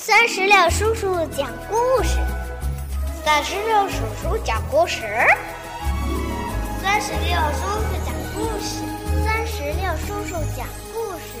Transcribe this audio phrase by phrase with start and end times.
[0.00, 2.20] 三十六叔叔讲故事，
[3.24, 5.02] 三十六叔叔讲故事，
[6.80, 8.84] 三十六叔叔讲故事，
[9.24, 10.64] 三十六叔叔讲
[10.94, 11.40] 故事。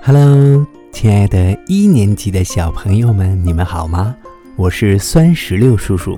[0.00, 4.14] Hello，亲爱的一年级的小朋友们，你们好吗？
[4.56, 6.16] 我是酸石榴叔叔，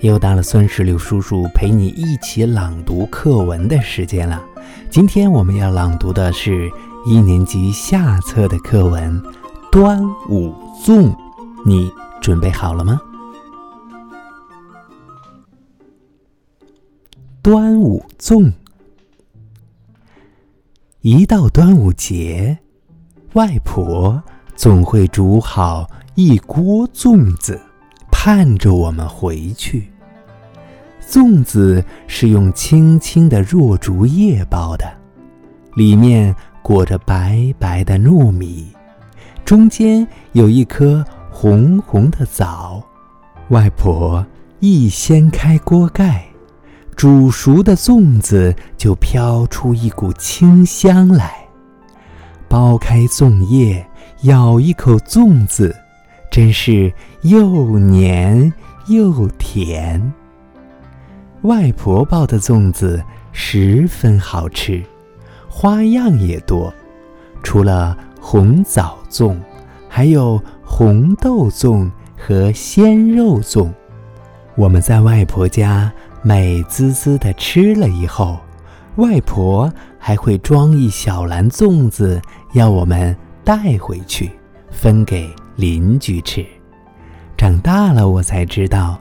[0.00, 4.42] 又到了酸石榴叔叔陪你一起朗读课文的时间了。
[4.88, 6.70] 今天我们要朗读的是。
[7.06, 9.22] 一年级下册的课文
[9.70, 11.12] 《端午粽》，
[11.62, 12.98] 你准备好了吗？
[17.42, 18.50] 端午粽，
[21.02, 22.56] 一到端午节，
[23.34, 24.22] 外婆
[24.56, 27.60] 总会煮好一锅粽子，
[28.10, 29.92] 盼着我们回去。
[31.06, 34.90] 粽子是用青青的箬竹叶包的，
[35.76, 36.34] 里面。
[36.64, 38.72] 裹着白白的糯米，
[39.44, 42.82] 中间有一颗红红的枣。
[43.50, 44.24] 外婆
[44.60, 46.24] 一掀开锅盖，
[46.96, 51.34] 煮熟的粽子就飘出一股清香来。
[52.48, 53.86] 剥开粽叶，
[54.22, 55.76] 咬一口粽子，
[56.30, 56.90] 真是
[57.24, 58.50] 又黏
[58.86, 60.14] 又甜。
[61.42, 64.82] 外婆包的粽子十分好吃。
[65.56, 66.74] 花样也多，
[67.44, 69.36] 除了红枣粽，
[69.88, 71.88] 还有红豆粽
[72.18, 73.70] 和鲜肉粽。
[74.56, 78.36] 我们在外婆家美滋滋的吃了以后，
[78.96, 82.20] 外婆还会装一小篮粽子，
[82.54, 84.32] 要我们带回去
[84.72, 86.44] 分给邻居吃。
[87.36, 88.98] 长大了，我才知道，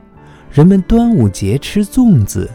[0.51, 2.47] 人们端午节吃粽子，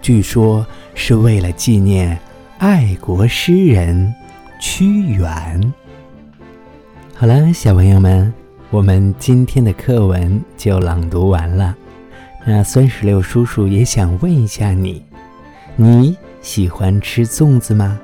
[0.00, 0.64] 据说
[0.94, 2.16] 是为了纪念。
[2.60, 4.14] 爱国诗人
[4.60, 5.72] 屈原。
[7.14, 8.30] 好了，小朋友们，
[8.68, 11.74] 我们今天的课文就朗读完了。
[12.44, 15.02] 那酸石榴叔叔也想问一下你：
[15.74, 17.98] 你喜欢吃粽子吗？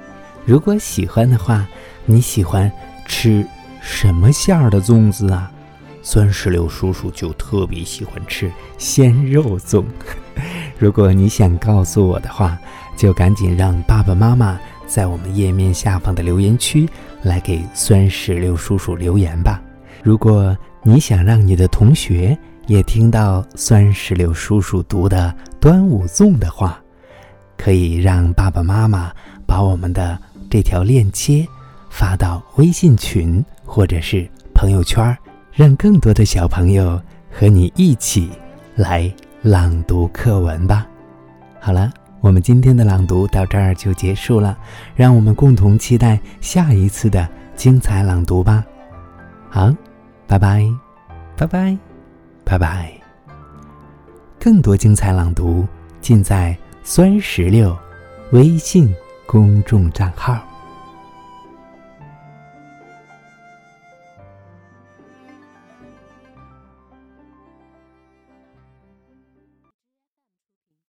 [0.47, 1.69] 如果喜欢的话，
[2.07, 2.73] 你喜欢
[3.05, 3.47] 吃
[3.83, 5.53] 什么馅儿的粽子啊？
[6.01, 9.85] 酸石榴叔叔就特别喜欢吃鲜肉粽。
[10.79, 12.59] 如果你想告诉我的话，
[12.97, 16.89] 就赶紧让爸爸妈妈在我们页面下方的留言区
[17.23, 19.61] 来给酸石榴叔叔留言吧。
[20.03, 22.37] 如果你想让你的同学
[22.67, 26.79] 也听到酸石榴叔叔读的端午粽的话，
[27.57, 29.11] 可以让爸爸妈妈
[29.47, 30.19] 把我们的
[30.51, 31.47] 这条链接
[31.91, 35.17] 发到微信群或者是朋友圈，
[35.53, 37.01] 让更多的小朋友
[37.33, 38.31] 和你一起
[38.75, 39.11] 来。
[39.47, 40.85] 朗读课文吧。
[41.61, 41.89] 好了，
[42.21, 44.59] 我们今天的朗读到这儿就结束了，
[44.97, 48.65] 让我们共同期待下一次的精彩朗读吧。
[49.49, 49.73] 好，
[50.27, 50.69] 拜拜，
[51.37, 51.79] 拜拜，
[52.45, 52.93] 拜拜。
[54.41, 55.65] 更多精彩朗读
[56.01, 57.79] 尽在酸石榴
[58.33, 58.93] 微信
[59.27, 60.45] 公众账号。